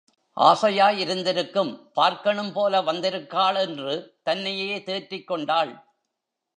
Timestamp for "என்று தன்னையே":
3.57-4.83